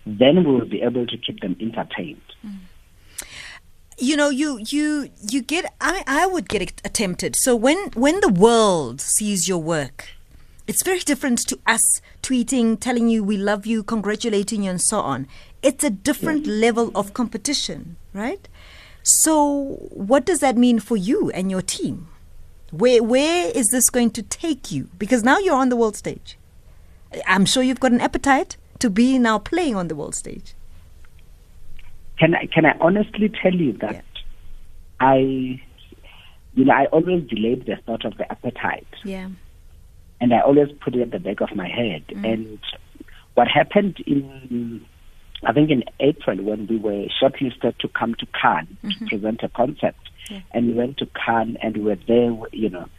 then 0.06 0.44
we 0.44 0.52
will 0.52 0.66
be 0.66 0.82
able 0.82 1.06
to 1.06 1.18
keep 1.18 1.40
them 1.42 1.56
entertained. 1.60 2.22
You 4.02 4.16
know, 4.16 4.30
you 4.30 4.60
you 4.66 5.10
you 5.30 5.42
get. 5.42 5.74
I 5.82 6.04
I 6.08 6.26
would 6.26 6.48
get 6.48 6.62
it- 6.62 6.82
tempted. 6.94 7.36
So 7.36 7.56
when 7.56 7.78
when 7.96 8.22
the 8.22 8.30
world 8.30 9.02
sees 9.02 9.48
your 9.48 9.58
work, 9.62 10.08
it's 10.68 10.84
very 10.84 11.00
different 11.00 11.40
to 11.48 11.60
us 11.68 12.02
tweeting, 12.22 12.80
telling 12.80 13.10
you 13.10 13.24
we 13.24 13.36
love 13.38 13.66
you, 13.66 13.84
congratulating 13.84 14.64
you, 14.64 14.70
and 14.70 14.82
so 14.82 15.00
on. 15.00 15.28
It's 15.62 15.84
a 15.84 15.90
different 15.90 16.48
level 16.48 16.92
of 16.96 17.14
competition, 17.14 17.98
right? 18.14 18.48
So 19.04 19.90
what 19.92 20.26
does 20.26 20.40
that 20.40 20.56
mean 20.56 20.80
for 20.80 20.96
you 20.96 21.30
and 21.32 21.52
your 21.52 21.62
team? 21.62 22.08
Where 22.72 23.04
where 23.04 23.52
is 23.54 23.68
this 23.68 23.90
going 23.90 24.12
to 24.12 24.22
take 24.24 24.72
you? 24.72 24.90
Because 24.98 25.24
now 25.24 25.40
you're 25.40 25.56
on 25.56 25.70
the 25.70 25.76
world 25.76 25.98
stage. 25.98 26.38
I'm 27.28 27.46
sure 27.46 27.64
you've 27.64 27.80
got 27.82 27.92
an 27.92 28.02
appetite 28.02 28.56
to 28.80 28.90
be 28.90 29.20
now 29.20 29.40
playing 29.40 29.76
on 29.76 29.88
the 29.90 29.96
world 29.96 30.16
stage. 30.16 30.54
Can 32.20 32.36
I 32.36 32.46
can 32.48 32.66
I 32.66 32.76
honestly 32.80 33.30
tell 33.42 33.54
you 33.54 33.74
that 33.74 33.94
Yeah. 33.94 34.02
I, 35.00 35.18
you 36.54 36.66
know, 36.66 36.74
I 36.74 36.86
always 36.88 37.24
delayed 37.30 37.66
the 37.66 37.78
thought 37.86 38.04
of 38.06 38.18
the 38.18 38.30
appetite, 38.30 38.88
Yeah. 39.06 39.30
and 40.20 40.34
I 40.34 40.42
always 40.42 40.70
put 40.84 40.96
it 40.96 41.02
at 41.02 41.12
the 41.12 41.20
back 41.20 41.40
of 41.40 41.56
my 41.56 41.70
head. 41.70 42.04
Mm. 42.10 42.34
And 42.34 42.60
what 43.36 43.48
happened 43.48 43.98
in, 44.06 44.86
I 45.46 45.54
think 45.54 45.70
in 45.70 45.84
April 46.02 46.42
when 46.44 46.68
we 46.68 46.78
were 46.78 47.06
shortlisted 47.22 47.78
to 47.78 47.88
come 47.88 48.16
to 48.16 48.26
Cannes 48.40 48.68
to 48.82 48.88
mm-hmm. 48.88 49.08
present 49.08 49.44
a 49.44 49.50
concept, 49.50 50.10
Yeah. 50.30 50.42
and 50.52 50.68
we 50.68 50.74
went 50.74 50.98
to 50.98 51.08
Cannes 51.26 51.56
and 51.64 51.78
we 51.78 51.84
were 51.84 52.00
there, 52.08 52.36
you 52.52 52.70
know, 52.70 52.90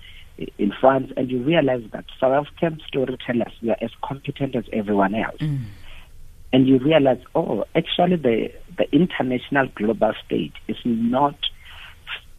in 0.57 0.73
France, 0.81 1.13
and 1.19 1.31
you 1.31 1.43
realize 1.43 1.83
that 1.93 2.07
South 2.19 2.33
African 2.33 2.81
storytellers 2.89 3.53
we 3.61 3.69
are 3.69 3.77
as 3.83 3.91
competent 4.03 4.57
as 4.57 4.65
everyone 4.73 5.15
else. 5.15 5.37
Mm. 5.41 5.65
And 6.53 6.67
you 6.67 6.79
realize, 6.79 7.21
oh, 7.35 7.65
actually, 7.75 8.17
the 8.17 8.53
the 8.77 8.93
international 8.93 9.69
global 9.75 10.13
stage 10.25 10.55
is 10.69 10.77
not 10.85 11.37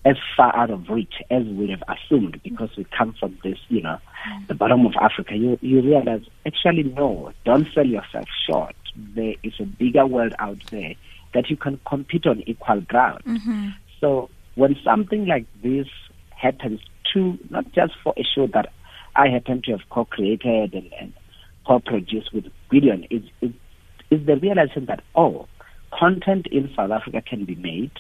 as 0.04 0.16
far 0.36 0.56
out 0.56 0.72
of 0.72 0.90
reach 0.90 1.14
as 1.30 1.46
we 1.46 1.70
have 1.70 1.84
assumed 1.88 2.42
because 2.44 2.70
we 2.76 2.86
come 2.98 3.14
from 3.20 3.38
this, 3.44 3.58
you 3.70 3.82
know, 3.82 4.00
the 4.48 4.56
bottom 4.56 4.86
of 4.86 4.94
Africa. 5.00 5.36
You 5.36 5.58
you 5.62 5.82
realize 5.82 6.24
actually 6.46 6.84
no, 6.84 7.32
don't 7.46 7.68
sell 7.74 7.86
yourself 7.86 8.28
short. 8.48 8.76
There 9.16 9.36
is 9.44 9.54
a 9.60 9.66
bigger 9.66 10.06
world 10.06 10.34
out 10.40 10.58
there 10.72 10.96
that 11.34 11.50
you 11.50 11.56
can 11.56 11.80
compete 11.88 12.26
on 12.26 12.44
equal 12.48 12.82
ground. 12.82 13.24
Mm-hmm. 13.26 13.70
So 14.00 14.30
when 14.56 14.76
something 14.84 15.28
like 15.28 15.46
this 15.64 15.88
happens 16.30 16.82
to 17.14 17.38
not 17.50 17.72
just 17.72 17.94
for 18.04 18.14
a 18.18 18.24
show 18.24 18.48
that 18.48 18.72
I 19.16 19.28
happen 19.28 19.62
to 19.64 19.72
have 19.72 19.82
co-created 19.90 20.74
and, 20.74 20.92
and 21.00 21.14
co-produced 21.68 22.34
with 22.34 22.46
Gideon, 22.72 23.06
is 23.10 23.24
is 23.42 23.52
is 24.12 24.26
the 24.26 24.36
realization 24.36 24.86
that 24.86 25.02
oh, 25.16 25.48
content 25.98 26.48
in 26.48 26.72
South 26.76 26.92
Africa 26.92 27.22
can 27.22 27.46
be 27.46 27.56
made 27.56 27.92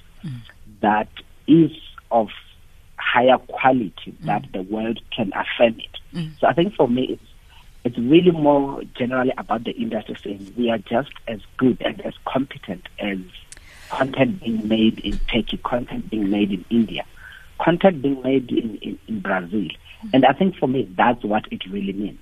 that 0.81 1.09
is 1.47 1.71
of 2.11 2.29
higher 2.97 3.37
quality 3.37 4.15
that 4.21 4.45
the 4.53 4.61
world 4.61 4.99
can 5.15 5.31
affirm 5.33 5.79
it. 5.79 5.97
So 6.39 6.47
I 6.47 6.53
think 6.53 6.75
for 6.75 6.87
me 6.87 7.03
it's 7.13 7.23
it's 7.83 7.97
really 7.97 8.31
more 8.31 8.83
generally 8.95 9.33
about 9.37 9.63
the 9.63 9.71
industry 9.71 10.15
saying 10.23 10.53
we 10.55 10.69
are 10.69 10.77
just 10.77 11.11
as 11.27 11.39
good 11.57 11.81
and 11.81 11.99
as 12.01 12.13
competent 12.25 12.87
as 12.99 13.17
content 13.89 14.39
being 14.43 14.67
made 14.67 14.99
in 14.99 15.17
Turkey, 15.31 15.57
content 15.57 16.09
being 16.09 16.29
made 16.29 16.51
in 16.51 16.63
India, 16.69 17.03
content 17.59 18.01
being 18.01 18.21
made 18.21 18.51
in, 18.51 18.77
in, 18.77 18.99
in 19.07 19.19
Brazil. 19.19 19.67
And 20.13 20.25
I 20.25 20.33
think 20.33 20.57
for 20.57 20.67
me 20.67 20.87
that's 20.95 21.23
what 21.23 21.45
it 21.51 21.65
really 21.69 21.93
means. 21.93 22.19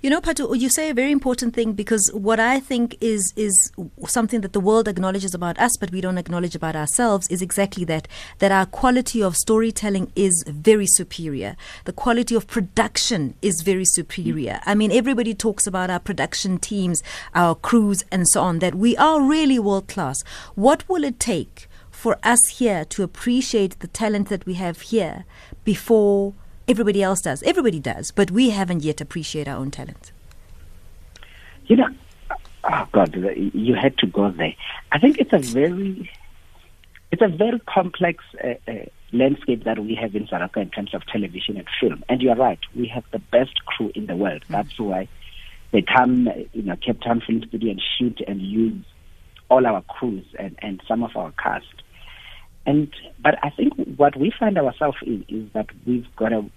You 0.00 0.10
know, 0.10 0.20
Phathu, 0.20 0.58
you 0.58 0.68
say 0.68 0.90
a 0.90 0.94
very 0.94 1.12
important 1.12 1.54
thing 1.54 1.72
because 1.72 2.10
what 2.12 2.40
I 2.40 2.60
think 2.60 2.96
is 3.00 3.32
is 3.36 3.72
something 4.06 4.40
that 4.40 4.52
the 4.52 4.60
world 4.60 4.88
acknowledges 4.88 5.34
about 5.34 5.58
us, 5.58 5.76
but 5.78 5.90
we 5.90 6.00
don't 6.00 6.18
acknowledge 6.18 6.54
about 6.54 6.76
ourselves, 6.76 7.28
is 7.28 7.42
exactly 7.42 7.84
that 7.86 8.08
that 8.38 8.52
our 8.52 8.66
quality 8.66 9.22
of 9.22 9.36
storytelling 9.36 10.10
is 10.16 10.44
very 10.46 10.86
superior. 10.86 11.56
The 11.84 11.92
quality 11.92 12.34
of 12.34 12.46
production 12.46 13.34
is 13.42 13.62
very 13.62 13.84
superior. 13.84 14.54
Mm. 14.54 14.62
I 14.66 14.74
mean, 14.74 14.92
everybody 14.92 15.34
talks 15.34 15.66
about 15.66 15.90
our 15.90 16.00
production 16.00 16.58
teams, 16.58 17.02
our 17.34 17.54
crews, 17.54 18.04
and 18.10 18.28
so 18.28 18.42
on. 18.42 18.58
That 18.58 18.74
we 18.74 18.96
are 18.96 19.22
really 19.22 19.58
world 19.58 19.88
class. 19.88 20.22
What 20.54 20.88
will 20.88 21.04
it 21.04 21.20
take 21.20 21.68
for 21.90 22.18
us 22.22 22.40
here 22.58 22.84
to 22.86 23.02
appreciate 23.02 23.78
the 23.78 23.86
talent 23.86 24.28
that 24.28 24.46
we 24.46 24.54
have 24.54 24.80
here 24.80 25.24
before? 25.64 26.34
Everybody 26.68 27.02
else 27.02 27.20
does. 27.20 27.42
Everybody 27.42 27.80
does, 27.80 28.10
but 28.10 28.30
we 28.30 28.50
haven't 28.50 28.82
yet 28.82 29.00
appreciated 29.00 29.50
our 29.50 29.58
own 29.58 29.70
talent. 29.70 30.12
You 31.66 31.76
know, 31.76 31.88
oh 32.64 32.88
God, 32.92 33.14
you 33.14 33.74
had 33.74 33.98
to 33.98 34.06
go 34.06 34.30
there. 34.30 34.54
I 34.90 34.98
think 34.98 35.18
it's 35.18 35.32
a 35.32 35.38
very, 35.38 36.10
it's 37.10 37.22
a 37.22 37.28
very 37.28 37.60
complex 37.60 38.24
uh, 38.42 38.54
uh, 38.68 38.72
landscape 39.12 39.64
that 39.64 39.78
we 39.78 39.94
have 39.94 40.14
in 40.14 40.26
South 40.28 40.42
Africa 40.42 40.60
in 40.60 40.70
terms 40.70 40.94
of 40.94 41.04
television 41.06 41.56
and 41.56 41.66
film. 41.80 42.04
And 42.08 42.22
you're 42.22 42.36
right, 42.36 42.60
we 42.74 42.88
have 42.88 43.04
the 43.12 43.18
best 43.18 43.64
crew 43.64 43.90
in 43.94 44.06
the 44.06 44.16
world. 44.16 44.44
That's 44.48 44.78
why 44.78 45.08
they 45.72 45.82
come, 45.82 46.28
you 46.52 46.62
know, 46.62 46.76
Cape 46.76 47.00
Town 47.00 47.22
Film 47.26 47.42
Studio 47.46 47.70
and 47.72 47.82
shoot 47.98 48.20
and 48.26 48.40
use 48.40 48.84
all 49.50 49.66
our 49.66 49.82
crews 49.82 50.24
and, 50.38 50.56
and 50.60 50.82
some 50.86 51.02
of 51.02 51.16
our 51.16 51.32
cast. 51.32 51.66
And 52.64 52.92
but 53.22 53.34
I 53.42 53.50
think 53.50 53.74
what 53.96 54.16
we 54.16 54.32
find 54.38 54.56
ourselves 54.56 54.98
in 55.02 55.24
is 55.28 55.52
that 55.52 55.66
we've 55.86 56.06
got 56.16 56.32
a, 56.32 56.48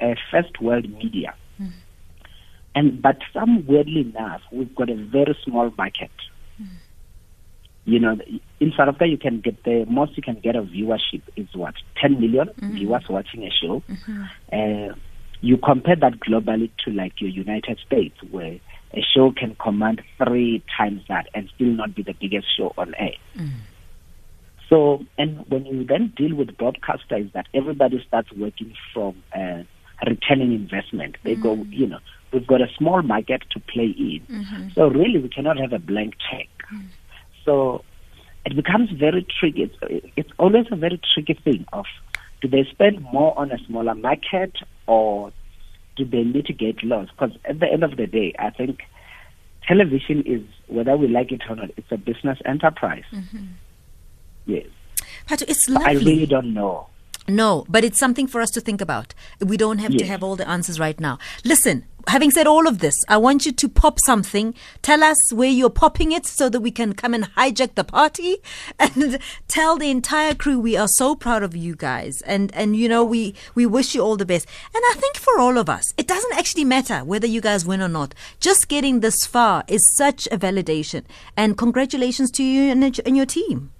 a 0.00 0.16
first 0.30 0.60
world 0.60 0.88
media. 0.88 1.34
Hmm. 1.58 1.68
And 2.74 3.02
but 3.02 3.18
some 3.32 3.66
weirdly 3.66 4.02
enough, 4.02 4.42
we've 4.52 4.74
got 4.74 4.90
a 4.90 4.96
very 4.96 5.36
small 5.44 5.72
market. 5.76 6.10
Hmm. 6.56 6.64
You 7.84 7.98
know, 8.00 8.16
in 8.60 8.72
South 8.76 8.88
Africa, 8.88 9.06
you 9.06 9.18
can 9.18 9.40
get 9.40 9.62
the 9.64 9.84
most 9.88 10.16
you 10.16 10.22
can 10.22 10.40
get 10.40 10.56
of 10.56 10.66
viewership 10.66 11.22
is 11.36 11.48
what 11.54 11.74
ten 12.00 12.20
million 12.20 12.48
hmm. 12.48 12.72
viewers 12.72 13.04
watching 13.08 13.42
a 13.42 13.50
show. 13.50 13.82
Mm-hmm. 13.88 14.22
Uh, 14.52 14.94
you 15.40 15.58
compare 15.58 15.96
that 15.96 16.20
globally 16.20 16.70
to 16.84 16.90
like 16.90 17.20
your 17.20 17.28
United 17.28 17.78
States, 17.86 18.16
where 18.30 18.58
a 18.94 19.04
show 19.14 19.32
can 19.32 19.56
command 19.56 20.00
three 20.16 20.62
times 20.76 21.02
that 21.08 21.26
and 21.34 21.50
still 21.54 21.68
not 21.68 21.94
be 21.94 22.02
the 22.02 22.14
biggest 22.18 22.46
show 22.56 22.72
on 22.78 22.94
air. 22.94 23.16
Mm. 23.36 23.50
So, 24.68 25.04
and 25.18 25.44
when 25.48 25.66
you 25.66 25.84
then 25.84 26.12
deal 26.16 26.34
with 26.34 26.48
broadcasters, 26.56 27.32
that 27.32 27.46
everybody 27.52 28.02
starts 28.06 28.32
working 28.32 28.74
from 28.92 29.22
uh, 29.34 29.62
returning 30.06 30.52
investment. 30.52 31.16
They 31.22 31.34
go, 31.34 31.56
mm. 31.56 31.72
you 31.72 31.86
know, 31.86 31.98
we've 32.32 32.46
got 32.46 32.60
a 32.60 32.68
small 32.76 33.02
market 33.02 33.42
to 33.50 33.60
play 33.60 33.94
in. 33.96 34.22
Mm-hmm. 34.28 34.68
So 34.74 34.88
really, 34.88 35.20
we 35.20 35.28
cannot 35.28 35.58
have 35.58 35.72
a 35.72 35.78
blank 35.78 36.14
check. 36.30 36.48
Mm. 36.72 36.86
So 37.44 37.84
it 38.46 38.56
becomes 38.56 38.90
very 38.90 39.26
tricky. 39.38 39.62
It's, 39.64 40.12
it's 40.16 40.30
always 40.38 40.66
a 40.70 40.76
very 40.76 41.00
tricky 41.14 41.34
thing 41.34 41.66
of 41.72 41.86
do 42.40 42.48
they 42.48 42.64
spend 42.70 43.02
more 43.02 43.38
on 43.38 43.50
a 43.50 43.58
smaller 43.66 43.94
market 43.94 44.52
or 44.86 45.32
do 45.96 46.04
they 46.04 46.24
mitigate 46.24 46.82
loss? 46.82 47.08
Because 47.10 47.36
at 47.44 47.60
the 47.60 47.66
end 47.66 47.82
of 47.82 47.96
the 47.96 48.06
day, 48.06 48.34
I 48.38 48.50
think 48.50 48.82
television 49.66 50.22
is, 50.26 50.42
whether 50.66 50.96
we 50.96 51.08
like 51.08 51.32
it 51.32 51.42
or 51.48 51.56
not, 51.56 51.70
it's 51.76 51.90
a 51.90 51.96
business 51.96 52.38
enterprise. 52.44 53.04
Mm-hmm. 53.12 53.46
Yes. 54.46 54.66
Phathu, 55.28 55.44
it's 55.48 55.70
I 55.70 55.92
really 55.92 56.26
don't 56.26 56.52
know. 56.52 56.88
No, 57.26 57.64
but 57.70 57.84
it's 57.84 57.98
something 57.98 58.26
for 58.26 58.42
us 58.42 58.50
to 58.50 58.60
think 58.60 58.82
about. 58.82 59.14
We 59.40 59.56
don't 59.56 59.78
have 59.78 59.96
to 59.96 60.04
have 60.04 60.22
all 60.22 60.36
the 60.36 60.46
answers 60.46 60.78
right 60.78 61.00
now. 61.00 61.18
Listen, 61.42 61.86
having 62.06 62.30
said 62.30 62.46
all 62.46 62.68
of 62.68 62.80
this, 62.80 63.02
I 63.08 63.16
want 63.16 63.46
you 63.46 63.52
to 63.52 63.68
pop 63.68 63.98
something. 63.98 64.54
Tell 64.82 65.02
us 65.02 65.32
where 65.32 65.48
you're 65.48 65.70
popping 65.70 66.12
it 66.12 66.26
so 66.26 66.50
that 66.50 66.60
we 66.60 66.70
can 66.70 66.92
come 66.92 67.14
and 67.14 67.24
hijack 67.34 67.76
the 67.76 67.84
party 67.84 68.36
and 68.78 69.18
tell 69.48 69.78
the 69.78 69.90
entire 69.90 70.34
crew 70.34 70.58
we 70.58 70.76
are 70.76 70.88
so 70.88 71.14
proud 71.14 71.42
of 71.42 71.56
you 71.56 71.74
guys. 71.74 72.20
And 72.26 72.54
and 72.54 72.76
you 72.76 72.90
know, 72.90 73.02
we 73.02 73.34
we 73.54 73.64
wish 73.64 73.94
you 73.94 74.02
all 74.02 74.18
the 74.18 74.26
best. 74.26 74.46
And 74.74 74.82
I 74.90 74.94
think 74.96 75.16
for 75.16 75.38
all 75.38 75.56
of 75.56 75.70
us, 75.70 75.94
it 75.96 76.06
doesn't 76.06 76.34
actually 76.34 76.64
matter 76.64 77.04
whether 77.04 77.26
you 77.26 77.40
guys 77.40 77.64
win 77.64 77.80
or 77.80 77.88
not. 77.88 78.14
Just 78.38 78.68
getting 78.68 79.00
this 79.00 79.24
far 79.24 79.64
is 79.66 79.96
such 79.96 80.26
a 80.26 80.36
validation. 80.36 81.04
And 81.38 81.56
congratulations 81.56 82.30
to 82.32 82.42
you 82.42 82.70
and, 82.70 82.84
and 82.84 83.16
your 83.16 83.26
team. 83.26 83.70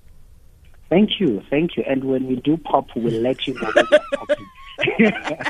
Thank 0.90 1.18
you, 1.20 1.42
thank 1.50 1.76
you. 1.76 1.84
And 1.86 2.04
when 2.04 2.26
we 2.26 2.36
do 2.36 2.56
pop, 2.56 2.88
we'll 2.94 3.20
let 3.20 3.46
you 3.46 3.54
know. 3.54 3.72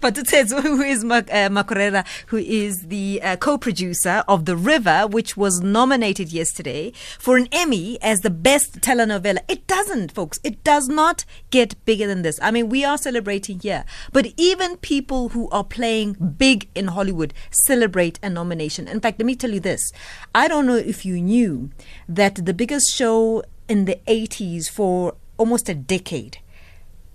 But 0.00 0.18
it 0.18 0.28
says 0.28 0.52
who 0.52 0.82
is 0.82 1.04
Mak- 1.04 1.30
uh, 1.30 1.48
Makwarela, 1.48 2.06
who 2.26 2.36
is 2.36 2.88
the 2.88 3.20
uh, 3.22 3.36
co-producer 3.36 4.22
of 4.28 4.44
The 4.44 4.56
River, 4.56 5.06
which 5.06 5.36
was 5.36 5.60
nominated 5.60 6.32
yesterday 6.32 6.92
for 7.18 7.36
an 7.36 7.48
Emmy 7.52 7.98
as 8.02 8.20
the 8.20 8.30
best 8.30 8.80
telenovela. 8.80 9.38
It 9.48 9.66
doesn't, 9.66 10.12
folks. 10.12 10.40
It 10.44 10.62
does 10.64 10.88
not 10.88 11.24
get 11.50 11.82
bigger 11.84 12.06
than 12.06 12.22
this. 12.22 12.38
I 12.42 12.50
mean, 12.50 12.68
we 12.68 12.84
are 12.84 12.98
celebrating 12.98 13.60
here, 13.60 13.84
but 14.12 14.26
even 14.36 14.76
people 14.78 15.30
who 15.30 15.48
are 15.50 15.64
playing 15.64 16.34
big 16.36 16.68
in 16.74 16.88
Hollywood 16.88 17.32
celebrate 17.50 18.18
a 18.22 18.28
nomination. 18.28 18.86
In 18.86 19.00
fact, 19.00 19.18
let 19.18 19.26
me 19.26 19.36
tell 19.36 19.52
you 19.52 19.60
this: 19.60 19.92
I 20.34 20.48
don't 20.48 20.66
know 20.66 20.76
if 20.76 21.06
you 21.06 21.20
knew 21.20 21.70
that 22.08 22.44
the 22.44 22.54
biggest 22.54 22.92
show 22.94 23.42
in 23.68 23.84
the 23.86 23.98
80s 24.06 24.68
for 24.70 25.14
almost 25.36 25.68
a 25.68 25.74
decade 25.74 26.38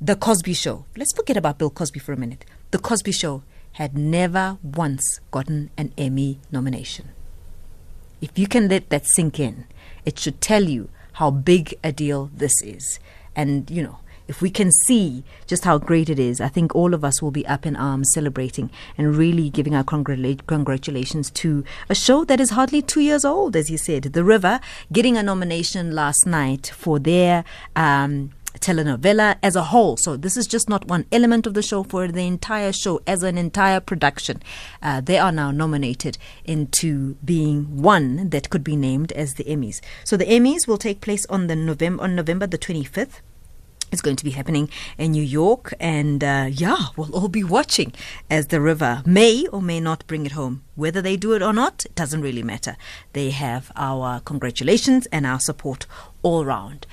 the 0.01 0.15
Cosby 0.15 0.53
Show. 0.53 0.86
Let's 0.96 1.13
forget 1.13 1.36
about 1.36 1.58
Bill 1.58 1.70
Cosby 1.70 2.00
for 2.00 2.13
a 2.13 2.18
minute. 2.18 2.46
The 2.72 2.79
Cosby 2.79 3.12
Show 3.12 3.44
had 3.74 3.98
never 3.98 4.58
once 4.63 5.20
gotten 5.29 5.72
an 5.77 5.94
Emmy 5.98 6.39
nomination. 6.51 7.10
If 8.22 8.38
you 8.39 8.48
can 8.48 8.70
let 8.70 8.89
that 8.89 9.06
sink 9.06 9.39
in, 9.39 9.65
it 10.06 10.18
should 10.18 10.39
tell 10.39 10.63
you 10.63 10.89
how 11.13 11.32
big 11.32 11.77
a 11.84 11.91
deal 11.91 12.32
this 12.34 12.62
is. 12.62 13.00
And, 13.36 13.70
you 13.70 13.84
know, 13.84 14.00
if 14.29 14.41
we 14.41 14.50
can 14.51 14.71
see 14.71 15.24
just 15.48 15.65
how 15.65 15.79
great 15.79 16.09
it 16.09 16.19
is, 16.19 16.39
I 16.39 16.48
think 16.48 16.75
all 16.75 16.93
of 16.93 17.03
us 17.03 17.21
will 17.21 17.31
be 17.31 17.45
up 17.48 17.65
in 17.65 17.75
arms 17.75 18.12
celebrating 18.13 18.69
and 18.98 19.15
really 19.15 19.50
giving 19.50 19.75
our 19.75 19.83
congratula- 19.83 20.45
congratulations 20.45 21.31
to 21.31 21.63
a 21.89 21.95
show 21.95 22.24
that 22.25 22.39
is 22.39 22.51
hardly 22.51 22.83
two 22.83 23.01
years 23.01 23.25
old, 23.25 23.55
as 23.55 23.71
you 23.71 23.77
said. 23.77 24.03
The 24.03 24.24
River 24.24 24.59
getting 24.93 25.17
a 25.17 25.24
nomination 25.24 25.95
last 25.95 26.25
night 26.25 26.71
for 26.75 27.00
their. 27.00 27.43
Um, 27.75 28.31
telenovela 28.59 29.38
as 29.43 29.55
a 29.55 29.65
whole. 29.65 29.95
So 29.95 30.17
this 30.17 30.36
is 30.36 30.48
just 30.48 30.67
not 30.67 30.88
one 30.88 31.05
element 31.12 31.45
of 31.45 31.53
the 31.53 31.62
show 31.62 31.83
for 31.83 32.07
the 32.07 32.25
entire 32.25 32.74
show 32.74 33.00
as 33.05 33.24
an 33.24 33.38
entire 33.38 33.79
production. 33.79 34.41
Uh, 34.81 35.01
they 35.01 35.17
are 35.17 35.31
now 35.31 35.51
nominated 35.51 36.17
into 36.45 37.15
being 37.24 37.81
one 37.81 38.29
that 38.31 38.50
could 38.50 38.63
be 38.63 38.75
named 38.75 39.12
as 39.13 39.36
the 39.36 39.43
Emmys. 39.45 39.81
So 40.03 40.17
the 40.17 40.25
Emmys 40.25 40.67
will 40.67 40.79
take 40.79 41.00
place 41.00 41.25
on 41.27 41.48
the 41.48 41.55
November 41.55 42.03
on 42.03 42.15
November 42.15 42.48
the 42.48 42.57
25th. 42.57 43.21
It's 43.91 44.01
going 44.01 44.17
to 44.17 44.24
be 44.24 44.31
happening 44.31 44.69
in 44.98 45.12
New 45.12 45.24
York, 45.24 45.74
and 45.79 46.24
uh, 46.24 46.48
yeah, 46.51 46.88
we'll 46.96 47.13
all 47.15 47.27
be 47.27 47.43
watching 47.43 47.93
as 48.29 48.48
the 48.48 48.62
river 48.62 49.01
may 49.05 49.48
or 49.48 49.62
may 49.62 49.79
not 49.79 50.05
bring 50.08 50.25
it 50.25 50.34
home. 50.34 50.63
Whether 50.75 51.01
they 51.01 51.17
do 51.17 51.34
it 51.34 51.41
or 51.41 51.53
not, 51.53 51.86
it 51.86 51.96
doesn't 51.96 52.22
really 52.22 52.43
matter. 52.43 52.77
They 53.13 53.31
have 53.31 53.72
our 53.75 54.19
congratulations 54.19 55.08
and 55.08 55.25
our 55.25 55.39
support 55.39 55.86
all 56.22 56.46
round. 56.46 56.86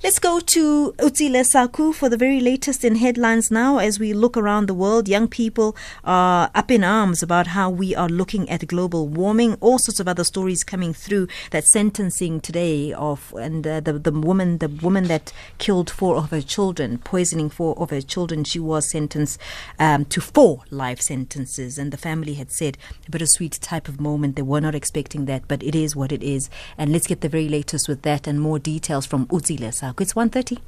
Let's 0.00 0.20
go 0.20 0.38
to 0.38 0.94
Utsile 0.98 1.44
Saku 1.44 1.92
for 1.92 2.08
the 2.08 2.16
very 2.16 2.38
latest 2.38 2.84
in 2.84 2.94
headlines 2.94 3.50
now. 3.50 3.78
As 3.78 3.98
we 3.98 4.12
look 4.12 4.36
around 4.36 4.68
the 4.68 4.74
world, 4.74 5.08
young 5.08 5.26
people 5.26 5.74
are 6.04 6.52
up 6.54 6.70
in 6.70 6.84
arms 6.84 7.20
about 7.20 7.48
how 7.48 7.68
we 7.68 7.96
are 7.96 8.08
looking 8.08 8.48
at 8.48 8.68
global 8.68 9.08
warming. 9.08 9.54
All 9.54 9.76
sorts 9.76 9.98
of 9.98 10.06
other 10.06 10.22
stories 10.22 10.62
coming 10.62 10.94
through. 10.94 11.26
That 11.50 11.64
sentencing 11.64 12.42
today 12.42 12.92
of 12.92 13.34
and 13.36 13.66
uh, 13.66 13.80
the 13.80 13.94
the 13.94 14.12
woman 14.12 14.58
the 14.58 14.68
woman 14.68 15.08
that 15.08 15.32
killed 15.58 15.90
four 15.90 16.14
of 16.14 16.30
her 16.30 16.42
children, 16.42 16.98
poisoning 16.98 17.50
four 17.50 17.76
of 17.76 17.90
her 17.90 18.00
children, 18.00 18.44
she 18.44 18.60
was 18.60 18.88
sentenced 18.88 19.40
um, 19.80 20.04
to 20.04 20.20
four 20.20 20.62
life 20.70 21.00
sentences. 21.00 21.76
And 21.76 21.92
the 21.92 21.96
family 21.96 22.34
had 22.34 22.52
said 22.52 22.78
a 23.08 23.10
bittersweet 23.10 23.58
type 23.60 23.88
of 23.88 24.00
moment. 24.00 24.36
They 24.36 24.42
were 24.42 24.60
not 24.60 24.76
expecting 24.76 25.24
that, 25.24 25.48
but 25.48 25.60
it 25.64 25.74
is 25.74 25.96
what 25.96 26.12
it 26.12 26.22
is. 26.22 26.48
And 26.78 26.92
let's 26.92 27.08
get 27.08 27.20
the 27.20 27.28
very 27.28 27.48
latest 27.48 27.88
with 27.88 28.02
that 28.02 28.28
and 28.28 28.40
more 28.40 28.60
details 28.60 29.04
from 29.04 29.26
Utsile 29.26 29.74
Saku. 29.74 29.87
It's 30.00 30.14
1.30. 30.14 30.58